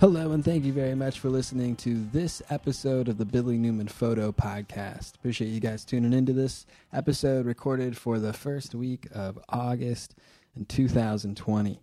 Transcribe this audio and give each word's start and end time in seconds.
Hello, 0.00 0.30
and 0.30 0.44
thank 0.44 0.64
you 0.64 0.72
very 0.72 0.94
much 0.94 1.18
for 1.18 1.28
listening 1.28 1.74
to 1.74 2.06
this 2.12 2.40
episode 2.50 3.08
of 3.08 3.18
the 3.18 3.24
Billy 3.24 3.58
Newman 3.58 3.88
Photo 3.88 4.30
Podcast. 4.30 5.16
Appreciate 5.16 5.48
you 5.48 5.58
guys 5.58 5.84
tuning 5.84 6.12
into 6.12 6.32
this 6.32 6.66
episode 6.92 7.46
recorded 7.46 7.96
for 7.96 8.20
the 8.20 8.32
first 8.32 8.76
week 8.76 9.08
of 9.12 9.40
August 9.48 10.14
in 10.56 10.66
2020. 10.66 11.80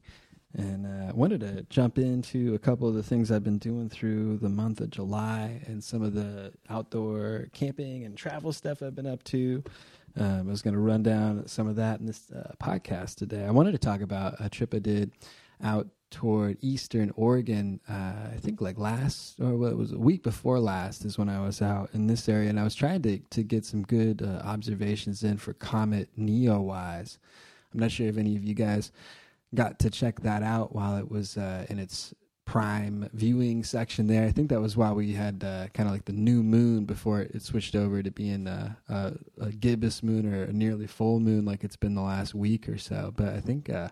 And 0.53 0.87
I 0.87 1.09
uh, 1.09 1.13
wanted 1.13 1.41
to 1.41 1.63
jump 1.63 1.97
into 1.97 2.53
a 2.53 2.57
couple 2.57 2.87
of 2.87 2.93
the 2.93 3.03
things 3.03 3.31
I've 3.31 3.43
been 3.43 3.57
doing 3.57 3.89
through 3.89 4.37
the 4.37 4.47
month 4.47 4.79
of 4.79 4.91
July 4.91 5.61
and 5.65 5.83
some 5.83 6.01
of 6.01 6.13
the 6.13 6.53
outdoor 6.69 7.47
camping 7.51 8.05
and 8.05 8.15
travel 8.15 8.53
stuff 8.53 8.81
I've 8.81 8.95
been 8.95 9.07
up 9.07 9.25
to. 9.25 9.61
Um, 10.15 10.47
I 10.47 10.51
was 10.51 10.61
going 10.61 10.73
to 10.73 10.79
run 10.79 11.03
down 11.03 11.45
some 11.47 11.67
of 11.67 11.75
that 11.75 11.99
in 11.99 12.05
this 12.05 12.31
uh, 12.31 12.53
podcast 12.63 13.15
today. 13.15 13.43
I 13.43 13.51
wanted 13.51 13.73
to 13.73 13.77
talk 13.77 13.99
about 13.99 14.35
a 14.39 14.47
trip 14.47 14.73
I 14.73 14.79
did 14.79 15.11
out 15.63 15.87
toward 16.11 16.57
Eastern 16.61 17.11
Oregon. 17.15 17.79
Uh, 17.89 18.29
I 18.33 18.37
think 18.39 18.61
like 18.61 18.77
last 18.77 19.39
or 19.39 19.57
what 19.57 19.71
it 19.71 19.77
was 19.77 19.91
a 19.91 19.97
week 19.97 20.23
before 20.23 20.59
last 20.59 21.03
is 21.03 21.17
when 21.17 21.29
I 21.29 21.41
was 21.41 21.61
out 21.61 21.89
in 21.93 22.07
this 22.07 22.29
area, 22.29 22.49
and 22.49 22.59
I 22.59 22.63
was 22.63 22.75
trying 22.75 23.01
to 23.03 23.19
to 23.19 23.43
get 23.43 23.65
some 23.65 23.83
good 23.83 24.21
uh, 24.21 24.41
observations 24.45 25.23
in 25.23 25.37
for 25.37 25.53
Comet 25.53 26.09
Neowise. 26.17 27.17
I'm 27.73 27.79
not 27.79 27.91
sure 27.91 28.07
if 28.07 28.17
any 28.17 28.35
of 28.37 28.43
you 28.43 28.53
guys 28.53 28.91
got 29.53 29.79
to 29.79 29.89
check 29.89 30.21
that 30.21 30.43
out 30.43 30.73
while 30.73 30.97
it 30.97 31.09
was 31.11 31.37
uh, 31.37 31.65
in 31.69 31.79
its 31.79 32.13
prime 32.45 33.09
viewing 33.13 33.63
section 33.63 34.07
there. 34.07 34.25
I 34.25 34.31
think 34.31 34.49
that 34.49 34.61
was 34.61 34.77
why 34.77 34.91
we 34.91 35.13
had 35.13 35.43
uh, 35.43 35.67
kind 35.73 35.89
of 35.89 35.93
like 35.93 36.05
the 36.05 36.13
new 36.13 36.43
moon 36.43 36.85
before 36.85 37.21
it 37.21 37.41
switched 37.41 37.75
over 37.75 38.03
to 38.03 38.11
being 38.11 38.47
a, 38.47 38.77
a, 38.87 39.13
a, 39.41 39.51
gibbous 39.51 40.03
moon 40.03 40.31
or 40.31 40.43
a 40.43 40.53
nearly 40.53 40.85
full 40.85 41.19
moon, 41.19 41.43
like 41.43 41.63
it's 41.63 41.75
been 41.75 41.95
the 41.95 42.01
last 42.01 42.35
week 42.35 42.69
or 42.69 42.77
so. 42.77 43.11
But 43.15 43.29
I 43.29 43.39
think 43.39 43.69
uh, 43.69 43.89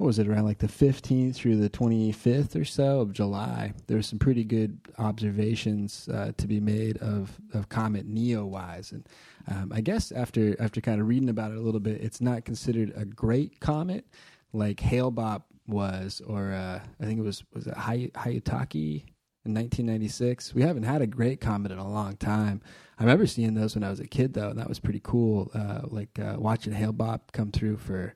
what 0.00 0.06
was 0.06 0.18
it 0.18 0.26
around 0.28 0.46
like 0.46 0.56
the 0.56 0.66
15th 0.66 1.34
through 1.34 1.56
the 1.56 1.68
25th 1.68 2.58
or 2.58 2.64
so 2.64 3.00
of 3.00 3.12
July. 3.12 3.74
There 3.86 3.98
were 3.98 4.02
some 4.02 4.18
pretty 4.18 4.44
good 4.44 4.78
observations 4.96 6.08
uh, 6.08 6.32
to 6.38 6.46
be 6.46 6.58
made 6.58 6.96
of 7.02 7.38
of 7.52 7.68
comet 7.68 8.10
Neowise, 8.10 8.92
and 8.92 9.06
um, 9.46 9.70
I 9.74 9.82
guess 9.82 10.10
after 10.10 10.56
after 10.58 10.80
kind 10.80 11.02
of 11.02 11.06
reading 11.06 11.28
about 11.28 11.50
it 11.50 11.58
a 11.58 11.60
little 11.60 11.80
bit, 11.80 12.00
it's 12.00 12.22
not 12.22 12.46
considered 12.46 12.94
a 12.96 13.04
great 13.04 13.60
comet 13.60 14.06
like 14.54 14.80
Hale-Bopp 14.80 15.42
was, 15.66 16.22
or 16.26 16.52
uh, 16.52 16.80
I 16.98 17.04
think 17.04 17.18
it 17.18 17.22
was 17.22 17.44
was 17.52 17.66
it 17.66 17.76
Hay- 17.76 18.10
Hyakutake 18.14 19.04
in 19.44 19.52
1996. 19.52 20.54
We 20.54 20.62
haven't 20.62 20.84
had 20.84 21.02
a 21.02 21.06
great 21.06 21.42
comet 21.42 21.72
in 21.72 21.78
a 21.78 21.86
long 21.86 22.16
time. 22.16 22.62
I 22.98 23.02
remember 23.02 23.26
seeing 23.26 23.52
those 23.52 23.74
when 23.74 23.84
I 23.84 23.90
was 23.90 24.00
a 24.00 24.06
kid, 24.06 24.32
though, 24.32 24.48
and 24.48 24.58
that 24.58 24.68
was 24.70 24.80
pretty 24.80 25.02
cool. 25.04 25.50
Uh, 25.54 25.82
like 25.88 26.18
uh, 26.18 26.36
watching 26.38 26.72
Hale-Bopp 26.72 27.32
come 27.34 27.52
through 27.52 27.76
for 27.76 28.14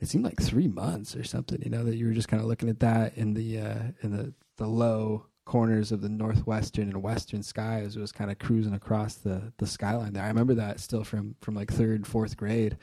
it 0.00 0.08
seemed 0.08 0.24
like 0.24 0.40
three 0.40 0.68
months 0.68 1.16
or 1.16 1.24
something. 1.24 1.60
You 1.62 1.70
know 1.70 1.84
that 1.84 1.96
you 1.96 2.06
were 2.06 2.12
just 2.12 2.28
kind 2.28 2.42
of 2.42 2.48
looking 2.48 2.68
at 2.68 2.80
that 2.80 3.16
in 3.16 3.34
the 3.34 3.58
uh, 3.58 3.82
in 4.02 4.16
the 4.16 4.32
the 4.56 4.66
low 4.66 5.26
corners 5.44 5.92
of 5.92 6.02
the 6.02 6.08
northwestern 6.08 6.88
and 6.88 7.02
western 7.02 7.42
sky 7.42 7.80
as 7.80 7.96
it 7.96 8.00
was 8.00 8.12
kind 8.12 8.30
of 8.30 8.38
cruising 8.38 8.74
across 8.74 9.14
the 9.14 9.52
the 9.58 9.66
skyline 9.66 10.12
there. 10.12 10.24
I 10.24 10.28
remember 10.28 10.54
that 10.54 10.80
still 10.80 11.04
from 11.04 11.34
from 11.40 11.54
like 11.54 11.72
third 11.72 12.06
fourth 12.06 12.36
grade 12.36 12.76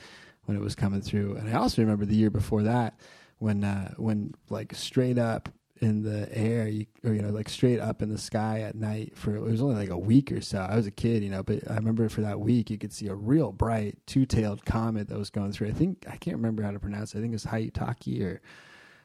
when 0.46 0.58
it 0.58 0.62
was 0.62 0.76
coming 0.76 1.02
through, 1.02 1.36
and 1.38 1.50
I 1.50 1.54
also 1.54 1.82
remember 1.82 2.06
the 2.06 2.16
year 2.16 2.30
before 2.30 2.64
that 2.64 3.00
when 3.38 3.64
uh, 3.64 3.94
when 3.98 4.34
like 4.50 4.74
straight 4.74 5.18
up 5.18 5.50
in 5.82 6.04
the 6.04 6.30
air, 6.36 6.68
you, 6.68 6.86
or 7.04 7.14
you 7.14 7.22
know, 7.22 7.30
like 7.30 7.50
straight 7.50 7.80
up 7.80 8.02
in 8.02 8.10
the 8.10 8.18
sky 8.18 8.62
at 8.62 8.76
night 8.76 9.18
for 9.18 9.36
it 9.36 9.42
was 9.42 9.62
only 9.62 9.76
like 9.76 9.90
a 9.90 9.98
week 9.98 10.32
or 10.32 10.42
so. 10.42 10.60
I 10.60 10.76
was 10.76 10.88
a 10.88 10.92
kid, 10.92 11.24
you 11.24 11.30
know, 11.30 11.44
but 11.44 11.70
I 11.70 11.76
remember 11.76 12.08
for 12.10 12.22
that 12.22 12.40
week 12.40 12.70
you 12.70 12.78
could 12.78 12.94
see 12.94 13.08
a 13.08 13.16
real 13.16 13.52
bright 13.52 13.98
two-tailed 14.06 14.66
comet 14.66 15.10
that 15.10 15.18
was 15.18 15.30
going 15.30 15.52
through. 15.52 15.68
I 15.68 15.74
think 15.74 16.06
I 16.10 16.16
can't 16.18 16.38
remember 16.38 16.64
how 16.64 16.72
to 16.72 16.80
pronounce 16.80 17.14
it. 17.14 17.18
I 17.18 17.22
think 17.22 17.32
it 17.32 17.36
was 17.36 17.46
Hyakutake 17.46 18.22
or 18.24 18.42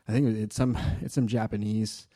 I 0.09 0.13
think 0.13 0.37
it's 0.37 0.57
some 0.57 0.79
it's 1.01 1.15
some 1.15 1.27
Japanese 1.27 2.07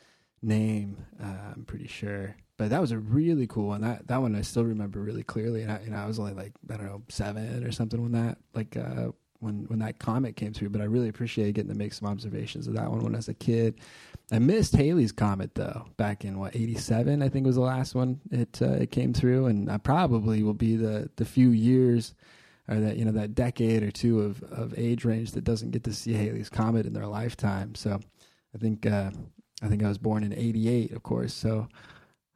name. 0.41 1.05
Uh, 1.21 1.53
I'm 1.55 1.65
pretty 1.65 1.87
sure, 1.87 2.35
but 2.57 2.69
that 2.69 2.81
was 2.81 2.91
a 2.91 2.97
really 2.97 3.47
cool 3.47 3.67
one. 3.67 3.81
That 3.81 4.07
that 4.07 4.21
one 4.21 4.35
I 4.35 4.41
still 4.41 4.63
remember 4.63 5.01
really 5.01 5.23
clearly, 5.23 5.63
and 5.63 5.71
I, 5.71 5.75
and 5.75 5.95
I 5.95 6.05
was 6.05 6.19
only 6.19 6.33
like 6.33 6.53
I 6.71 6.77
don't 6.77 6.85
know 6.85 7.03
seven 7.09 7.63
or 7.63 7.71
something 7.71 8.01
when 8.01 8.13
that 8.13 8.37
like 8.53 8.77
uh, 8.77 9.09
when 9.39 9.65
when 9.65 9.79
that 9.79 9.99
comet 9.99 10.35
came 10.35 10.53
through. 10.53 10.69
But 10.69 10.81
I 10.81 10.85
really 10.85 11.09
appreciated 11.09 11.55
getting 11.55 11.71
to 11.71 11.77
make 11.77 11.93
some 11.93 12.07
observations 12.07 12.67
of 12.67 12.73
that 12.75 12.89
one 12.89 13.03
when 13.03 13.15
I 13.15 13.17
was 13.17 13.29
a 13.29 13.33
kid. 13.33 13.79
I 14.31 14.39
missed 14.39 14.75
Halley's 14.75 15.11
comet 15.11 15.55
though 15.55 15.85
back 15.97 16.25
in 16.25 16.39
what 16.39 16.55
'87 16.55 17.21
I 17.21 17.29
think 17.29 17.45
was 17.45 17.55
the 17.55 17.61
last 17.61 17.95
one 17.95 18.19
it 18.31 18.61
uh, 18.61 18.71
it 18.71 18.91
came 18.91 19.13
through, 19.13 19.45
and 19.47 19.69
I 19.71 19.77
probably 19.77 20.43
will 20.43 20.53
be 20.53 20.75
the 20.75 21.09
the 21.15 21.25
few 21.25 21.49
years 21.49 22.13
or 22.67 22.79
that 22.79 22.97
you 22.97 23.05
know 23.05 23.11
that 23.11 23.35
decade 23.35 23.83
or 23.83 23.91
two 23.91 24.21
of 24.21 24.41
of 24.43 24.77
age 24.77 25.05
range 25.05 25.31
that 25.33 25.43
doesn't 25.43 25.71
get 25.71 25.83
to 25.83 25.93
see 25.93 26.13
Halley's 26.13 26.49
comet 26.49 26.85
in 26.85 26.93
their 26.93 27.07
lifetime. 27.07 27.75
So 27.75 27.99
I 28.53 28.57
think 28.57 28.85
uh, 28.85 29.11
I 29.61 29.67
think 29.67 29.83
I 29.83 29.87
was 29.87 29.97
born 29.97 30.23
in 30.23 30.33
'88, 30.33 30.91
of 30.91 31.03
course. 31.03 31.33
So 31.33 31.67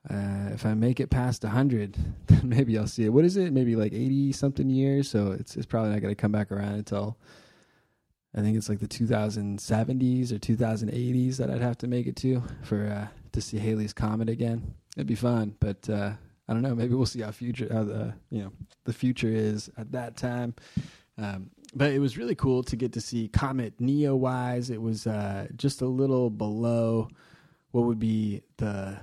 uh, 0.07 0.49
if 0.53 0.65
I 0.65 0.73
make 0.73 0.99
it 0.99 1.09
past 1.09 1.43
100, 1.43 1.97
then 2.27 2.41
maybe 2.43 2.77
I'll 2.77 2.87
see 2.87 3.05
it. 3.05 3.09
What 3.09 3.25
is 3.25 3.37
it? 3.37 3.51
Maybe 3.51 3.75
like 3.75 3.93
80 3.93 4.31
something 4.33 4.69
years. 4.69 5.09
So 5.09 5.31
it's 5.31 5.55
it's 5.55 5.65
probably 5.65 5.91
not 5.91 6.01
going 6.01 6.15
to 6.15 6.21
come 6.21 6.31
back 6.31 6.51
around 6.51 6.75
until 6.75 7.17
I 8.35 8.41
think 8.41 8.57
it's 8.57 8.69
like 8.69 8.79
the 8.79 8.87
2070s 8.87 10.31
or 10.31 10.39
2080s 10.39 11.37
that 11.37 11.49
I'd 11.49 11.61
have 11.61 11.77
to 11.79 11.87
make 11.87 12.07
it 12.07 12.15
to 12.17 12.43
for 12.63 12.87
uh, 12.87 13.07
to 13.31 13.41
see 13.41 13.57
Halley's 13.57 13.93
comet 13.93 14.29
again. 14.29 14.75
It'd 14.95 15.07
be 15.07 15.15
fun, 15.15 15.55
but 15.59 15.89
uh, 15.89 16.13
I 16.47 16.53
don't 16.53 16.61
know. 16.61 16.75
Maybe 16.75 16.93
we'll 16.93 17.05
see 17.05 17.21
how 17.21 17.31
future 17.31 17.67
how 17.71 17.83
the 17.83 18.13
you 18.29 18.43
know 18.43 18.51
the 18.85 18.93
future 18.93 19.29
is 19.29 19.69
at 19.77 19.91
that 19.91 20.15
time. 20.15 20.55
Um, 21.17 21.49
but 21.75 21.91
it 21.91 21.99
was 21.99 22.17
really 22.17 22.35
cool 22.35 22.63
to 22.63 22.75
get 22.75 22.93
to 22.93 23.01
see 23.01 23.27
Comet 23.27 23.77
Neowise. 23.79 24.71
It 24.71 24.81
was 24.81 25.05
uh, 25.05 25.47
just 25.55 25.81
a 25.81 25.85
little 25.85 26.29
below 26.29 27.09
what 27.71 27.85
would 27.85 27.99
be 27.99 28.41
the 28.57 28.99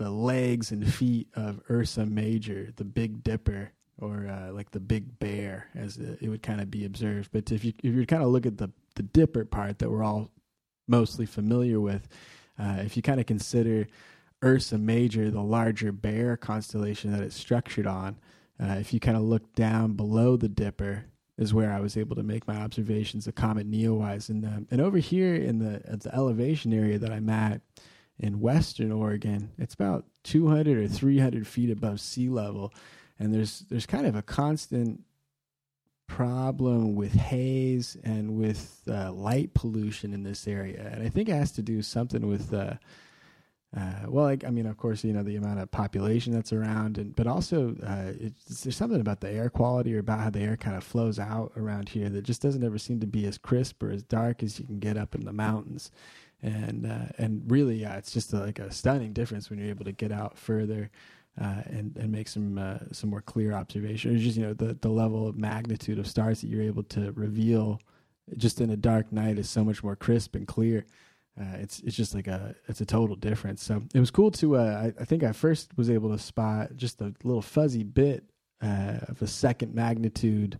the 0.00 0.10
legs 0.10 0.72
and 0.72 0.90
feet 0.92 1.28
of 1.34 1.60
Ursa 1.68 2.06
Major, 2.06 2.72
the 2.76 2.84
Big 2.84 3.22
Dipper, 3.22 3.70
or 3.98 4.26
uh, 4.26 4.50
like 4.50 4.70
the 4.70 4.80
Big 4.80 5.18
Bear, 5.18 5.66
as 5.74 5.98
it 5.98 6.26
would 6.26 6.42
kind 6.42 6.62
of 6.62 6.70
be 6.70 6.86
observed. 6.86 7.28
But 7.32 7.52
if 7.52 7.66
you 7.66 7.74
if 7.82 7.94
you 7.94 8.06
kind 8.06 8.22
of 8.22 8.30
look 8.30 8.46
at 8.46 8.56
the 8.56 8.70
the 8.94 9.02
Dipper 9.02 9.44
part 9.44 9.78
that 9.78 9.90
we're 9.90 10.02
all 10.02 10.30
mostly 10.88 11.26
familiar 11.26 11.78
with, 11.80 12.08
uh, 12.58 12.78
if 12.78 12.96
you 12.96 13.02
kind 13.02 13.20
of 13.20 13.26
consider 13.26 13.88
Ursa 14.42 14.78
Major 14.78 15.30
the 15.30 15.42
larger 15.42 15.92
bear 15.92 16.34
constellation 16.38 17.12
that 17.12 17.20
it's 17.20 17.36
structured 17.36 17.86
on, 17.86 18.18
uh, 18.58 18.76
if 18.80 18.94
you 18.94 19.00
kind 19.00 19.18
of 19.18 19.22
look 19.22 19.54
down 19.54 19.92
below 19.92 20.38
the 20.38 20.48
Dipper, 20.48 21.04
is 21.36 21.52
where 21.52 21.70
I 21.70 21.80
was 21.80 21.98
able 21.98 22.16
to 22.16 22.22
make 22.22 22.48
my 22.48 22.56
observations 22.56 23.26
of 23.26 23.34
Comet 23.34 23.70
Neowise, 23.70 24.30
and 24.30 24.46
um, 24.46 24.66
and 24.70 24.80
over 24.80 24.96
here 24.96 25.34
in 25.34 25.58
the 25.58 25.82
the 25.98 26.14
elevation 26.14 26.72
area 26.72 26.98
that 26.98 27.12
I'm 27.12 27.28
at 27.28 27.60
in 28.20 28.40
Western 28.40 28.92
Oregon, 28.92 29.50
it's 29.58 29.74
about 29.74 30.04
200 30.24 30.76
or 30.78 30.86
300 30.86 31.46
feet 31.46 31.70
above 31.70 32.00
sea 32.00 32.28
level, 32.28 32.72
and 33.18 33.32
there's 33.34 33.60
there's 33.70 33.86
kind 33.86 34.06
of 34.06 34.14
a 34.14 34.22
constant 34.22 35.00
problem 36.06 36.94
with 36.94 37.14
haze 37.14 37.96
and 38.04 38.36
with 38.36 38.82
uh, 38.88 39.10
light 39.12 39.54
pollution 39.54 40.12
in 40.12 40.22
this 40.22 40.46
area, 40.46 40.90
and 40.92 41.02
I 41.02 41.08
think 41.08 41.28
it 41.28 41.34
has 41.34 41.52
to 41.52 41.62
do 41.62 41.82
something 41.82 42.28
with. 42.28 42.52
Uh, 42.52 42.74
uh, 43.76 44.00
well, 44.08 44.24
like, 44.24 44.44
I 44.44 44.50
mean, 44.50 44.66
of 44.66 44.76
course, 44.76 45.04
you 45.04 45.12
know 45.12 45.22
the 45.22 45.36
amount 45.36 45.60
of 45.60 45.70
population 45.70 46.32
that's 46.32 46.52
around, 46.52 46.98
and 46.98 47.14
but 47.14 47.28
also 47.28 47.76
uh, 47.86 48.12
there's 48.64 48.76
something 48.76 49.00
about 49.00 49.20
the 49.20 49.30
air 49.30 49.48
quality 49.48 49.94
or 49.94 50.00
about 50.00 50.18
how 50.18 50.28
the 50.28 50.40
air 50.40 50.56
kind 50.56 50.76
of 50.76 50.82
flows 50.82 51.20
out 51.20 51.52
around 51.56 51.88
here 51.88 52.08
that 52.08 52.22
just 52.22 52.42
doesn't 52.42 52.64
ever 52.64 52.78
seem 52.78 52.98
to 52.98 53.06
be 53.06 53.26
as 53.26 53.38
crisp 53.38 53.80
or 53.80 53.90
as 53.92 54.02
dark 54.02 54.42
as 54.42 54.58
you 54.58 54.66
can 54.66 54.80
get 54.80 54.96
up 54.96 55.14
in 55.14 55.24
the 55.24 55.32
mountains 55.32 55.92
and 56.42 56.86
uh, 56.86 57.12
and 57.18 57.42
really, 57.50 57.76
yeah, 57.76 57.96
it's 57.96 58.12
just 58.12 58.32
a, 58.32 58.38
like 58.38 58.58
a 58.58 58.72
stunning 58.72 59.12
difference 59.12 59.50
when 59.50 59.58
you're 59.58 59.68
able 59.68 59.84
to 59.84 59.92
get 59.92 60.12
out 60.12 60.38
further 60.38 60.90
uh, 61.40 61.62
and 61.66 61.96
and 61.96 62.10
make 62.10 62.28
some 62.28 62.58
uh, 62.58 62.78
some 62.92 63.10
more 63.10 63.20
clear 63.20 63.52
observations. 63.52 64.22
Just 64.22 64.36
you 64.36 64.44
know 64.44 64.54
the 64.54 64.74
the 64.80 64.88
level 64.88 65.28
of 65.28 65.36
magnitude 65.36 65.98
of 65.98 66.06
stars 66.06 66.40
that 66.40 66.48
you're 66.48 66.62
able 66.62 66.82
to 66.84 67.12
reveal 67.12 67.80
just 68.36 68.60
in 68.60 68.70
a 68.70 68.76
dark 68.76 69.12
night 69.12 69.38
is 69.38 69.50
so 69.50 69.64
much 69.64 69.82
more 69.82 69.96
crisp 69.96 70.34
and 70.34 70.46
clear. 70.46 70.86
Uh, 71.40 71.56
it's 71.58 71.80
it's 71.80 71.96
just 71.96 72.14
like 72.14 72.26
a 72.26 72.54
it's 72.68 72.80
a 72.80 72.86
total 72.86 73.16
difference. 73.16 73.62
So 73.62 73.82
it 73.94 74.00
was 74.00 74.10
cool 74.10 74.30
to 74.32 74.56
uh, 74.56 74.92
I, 74.98 75.02
I, 75.02 75.04
think 75.04 75.22
I 75.22 75.32
first 75.32 75.76
was 75.76 75.90
able 75.90 76.10
to 76.10 76.18
spot 76.18 76.76
just 76.76 77.00
a 77.00 77.14
little 77.22 77.42
fuzzy 77.42 77.84
bit 77.84 78.24
uh, 78.62 78.98
of 79.08 79.20
a 79.22 79.26
second 79.26 79.74
magnitude 79.74 80.58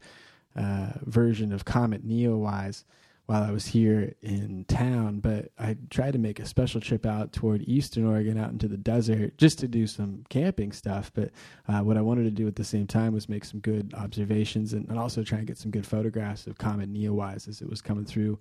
version 1.04 1.52
of 1.52 1.64
Comet 1.64 2.06
Neowise 2.06 2.84
while 3.30 3.44
I 3.44 3.52
was 3.52 3.64
here 3.64 4.12
in 4.22 4.64
town, 4.64 5.20
but 5.20 5.52
I 5.56 5.76
tried 5.88 6.14
to 6.14 6.18
make 6.18 6.40
a 6.40 6.46
special 6.46 6.80
trip 6.80 7.06
out 7.06 7.32
toward 7.32 7.62
Eastern 7.62 8.04
Oregon, 8.04 8.36
out 8.36 8.50
into 8.50 8.66
the 8.66 8.76
desert, 8.76 9.38
just 9.38 9.60
to 9.60 9.68
do 9.68 9.86
some 9.86 10.24
camping 10.28 10.72
stuff. 10.72 11.12
But 11.14 11.30
uh, 11.68 11.78
what 11.82 11.96
I 11.96 12.00
wanted 12.00 12.24
to 12.24 12.32
do 12.32 12.48
at 12.48 12.56
the 12.56 12.64
same 12.64 12.88
time 12.88 13.12
was 13.12 13.28
make 13.28 13.44
some 13.44 13.60
good 13.60 13.94
observations 13.94 14.72
and, 14.72 14.88
and 14.88 14.98
also 14.98 15.22
try 15.22 15.38
and 15.38 15.46
get 15.46 15.58
some 15.58 15.70
good 15.70 15.86
photographs 15.86 16.48
of 16.48 16.58
Comet 16.58 16.92
Neowise 16.92 17.46
as 17.46 17.62
it 17.62 17.70
was 17.70 17.80
coming 17.80 18.04
through 18.04 18.36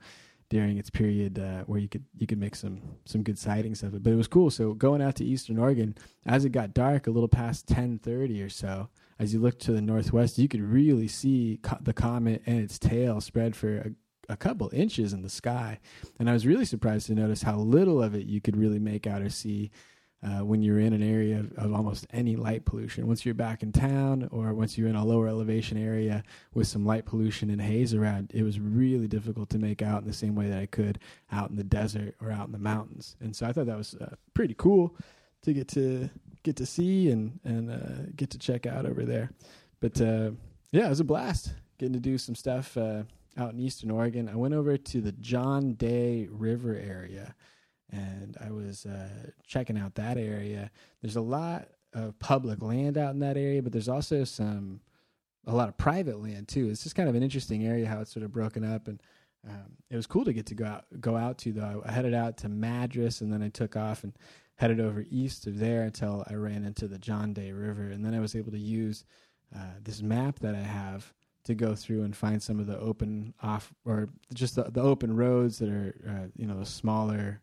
during 0.49 0.79
its 0.79 0.89
period 0.89 1.37
uh, 1.37 1.65
where 1.65 1.79
you 1.79 1.87
could 1.87 2.05
you 2.17 2.25
could 2.25 2.39
make 2.39 2.55
some 2.55 2.81
some 3.05 3.21
good 3.21 3.37
sightings 3.37 3.83
of 3.83 3.93
it. 3.93 4.01
But 4.01 4.13
it 4.13 4.15
was 4.15 4.27
cool. 4.27 4.49
So 4.49 4.73
going 4.73 5.03
out 5.03 5.13
to 5.17 5.23
Eastern 5.23 5.59
Oregon, 5.59 5.93
as 6.25 6.45
it 6.45 6.49
got 6.49 6.73
dark, 6.73 7.05
a 7.05 7.11
little 7.11 7.29
past 7.29 7.67
ten 7.67 7.99
thirty 7.99 8.41
or 8.41 8.49
so, 8.49 8.89
as 9.19 9.35
you 9.35 9.39
looked 9.39 9.61
to 9.65 9.71
the 9.71 9.83
northwest, 9.83 10.39
you 10.39 10.47
could 10.47 10.63
really 10.63 11.07
see 11.07 11.59
co- 11.61 11.77
the 11.79 11.93
comet 11.93 12.41
and 12.47 12.59
its 12.59 12.79
tail 12.79 13.21
spread 13.21 13.55
for 13.55 13.77
a 13.77 13.91
a 14.29 14.37
couple 14.37 14.69
inches 14.71 15.11
in 15.11 15.21
the 15.21 15.29
sky, 15.29 15.79
and 16.19 16.29
I 16.29 16.33
was 16.33 16.45
really 16.45 16.65
surprised 16.65 17.07
to 17.07 17.15
notice 17.15 17.41
how 17.41 17.57
little 17.57 18.01
of 18.01 18.15
it 18.15 18.25
you 18.25 18.39
could 18.39 18.55
really 18.55 18.79
make 18.79 19.07
out 19.07 19.21
or 19.21 19.29
see 19.29 19.71
uh, 20.21 20.43
when 20.43 20.61
you're 20.61 20.79
in 20.79 20.93
an 20.93 21.01
area 21.01 21.39
of, 21.39 21.53
of, 21.53 21.73
almost 21.73 22.05
any 22.11 22.35
light 22.35 22.65
pollution. 22.65 23.07
Once 23.07 23.25
you're 23.25 23.33
back 23.33 23.63
in 23.63 23.71
town 23.71 24.27
or 24.31 24.53
once 24.53 24.77
you're 24.77 24.89
in 24.89 24.95
a 24.95 25.05
lower 25.05 25.29
elevation 25.29 25.77
area 25.77 26.23
with 26.53 26.67
some 26.67 26.85
light 26.85 27.05
pollution 27.05 27.49
and 27.49 27.61
haze 27.61 27.93
around, 27.93 28.29
it 28.33 28.43
was 28.43 28.59
really 28.59 29.07
difficult 29.07 29.49
to 29.49 29.57
make 29.57 29.81
out 29.81 30.01
in 30.01 30.07
the 30.07 30.13
same 30.13 30.35
way 30.35 30.49
that 30.49 30.59
I 30.59 30.65
could 30.65 30.99
out 31.31 31.49
in 31.49 31.55
the 31.55 31.63
desert 31.63 32.15
or 32.21 32.31
out 32.31 32.47
in 32.47 32.51
the 32.51 32.59
mountains. 32.59 33.15
And 33.21 33.33
so 33.33 33.45
I 33.45 33.53
thought 33.53 33.67
that 33.67 33.77
was 33.77 33.95
uh, 33.95 34.15
pretty 34.33 34.55
cool 34.57 34.95
to 35.43 35.53
get 35.53 35.69
to 35.69 36.09
get 36.43 36.57
to 36.57 36.65
see 36.65 37.09
and 37.11 37.39
and 37.45 37.71
uh, 37.71 38.11
get 38.15 38.29
to 38.31 38.37
check 38.37 38.65
out 38.65 38.85
over 38.85 39.05
there. 39.05 39.31
But 39.79 40.01
uh, 40.01 40.31
yeah, 40.71 40.87
it 40.87 40.89
was 40.89 40.99
a 40.99 41.05
blast 41.05 41.53
getting 41.77 41.93
to 41.93 41.99
do 41.99 42.17
some 42.17 42.35
stuff 42.35 42.75
uh, 42.75 43.03
out 43.39 43.53
in 43.53 43.59
Eastern 43.59 43.91
Oregon. 43.91 44.29
I 44.29 44.35
went 44.35 44.53
over 44.53 44.77
to 44.77 45.01
the 45.01 45.13
John 45.13 45.73
Day 45.73 46.27
River 46.29 46.75
area 46.75 47.35
and 47.91 48.37
I 48.39 48.51
was 48.51 48.85
uh, 48.85 49.31
checking 49.45 49.77
out 49.77 49.95
that 49.95 50.17
area. 50.17 50.71
There's 51.01 51.15
a 51.15 51.21
lot 51.21 51.69
of 51.93 52.17
public 52.19 52.61
land 52.61 52.97
out 52.97 53.13
in 53.13 53.19
that 53.19 53.37
area, 53.37 53.63
but 53.63 53.71
there's 53.71 53.89
also 53.89 54.23
some 54.23 54.81
a 55.47 55.55
lot 55.55 55.69
of 55.69 55.77
private 55.77 56.21
land 56.21 56.47
too. 56.47 56.69
It's 56.69 56.83
just 56.83 56.95
kind 56.95 57.09
of 57.09 57.15
an 57.15 57.23
interesting 57.23 57.65
area 57.65 57.87
how 57.87 58.01
it's 58.01 58.13
sort 58.13 58.23
of 58.23 58.31
broken 58.31 58.63
up, 58.63 58.87
and 58.87 59.01
um, 59.47 59.77
it 59.89 59.95
was 59.95 60.05
cool 60.05 60.25
to 60.25 60.33
get 60.33 60.45
to 60.47 60.55
go 60.55 60.65
out 60.65 60.85
go 60.99 61.15
out 61.15 61.37
to 61.39 61.51
though. 61.51 61.83
I 61.85 61.91
headed 61.91 62.13
out 62.13 62.37
to 62.37 62.49
Madras, 62.49 63.21
and 63.21 63.33
then 63.33 63.41
I 63.41 63.49
took 63.49 63.75
off 63.75 64.03
and 64.03 64.13
headed 64.55 64.79
over 64.79 65.05
east 65.09 65.47
of 65.47 65.57
there 65.57 65.83
until 65.83 66.23
I 66.29 66.35
ran 66.35 66.65
into 66.65 66.87
the 66.87 66.99
John 66.99 67.33
Day 67.33 67.51
River, 67.51 67.89
and 67.89 68.05
then 68.05 68.13
I 68.13 68.19
was 68.19 68.35
able 68.35 68.51
to 68.51 68.59
use 68.59 69.05
uh, 69.55 69.79
this 69.81 70.01
map 70.01 70.39
that 70.39 70.53
I 70.53 70.61
have 70.61 71.11
to 71.45 71.55
go 71.55 71.75
through 71.75 72.03
and 72.03 72.15
find 72.15 72.41
some 72.41 72.59
of 72.59 72.67
the 72.67 72.77
open 72.79 73.33
off 73.41 73.73
or 73.85 74.09
just 74.33 74.55
the, 74.55 74.63
the 74.63 74.81
open 74.81 75.15
roads 75.15 75.59
that 75.59 75.69
are 75.69 75.95
uh, 76.07 76.27
you 76.35 76.45
know 76.45 76.59
the 76.59 76.65
smaller 76.65 77.41